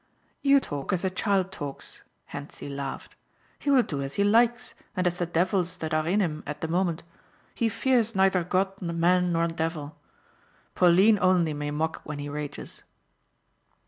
"You 0.41 0.59
talk 0.59 0.91
as 0.93 1.03
a 1.03 1.11
child 1.11 1.51
talks," 1.51 2.01
Hentzi 2.33 2.67
laughed. 2.67 3.15
"He 3.59 3.69
will 3.69 3.83
do 3.83 4.01
as 4.01 4.15
he 4.15 4.23
likes 4.23 4.73
and 4.95 5.05
as 5.05 5.17
the 5.19 5.27
devils 5.27 5.77
that 5.77 5.93
are 5.93 6.07
in 6.07 6.21
him 6.21 6.41
at 6.47 6.61
the 6.61 6.67
moment. 6.67 7.03
He 7.53 7.69
fears 7.69 8.15
neither 8.15 8.43
God, 8.43 8.81
man, 8.81 9.31
nor 9.31 9.47
devil. 9.47 9.95
Pauline 10.73 11.19
only 11.21 11.53
may 11.53 11.69
mock 11.69 12.01
when 12.03 12.17
he 12.17 12.29
rages." 12.29 12.81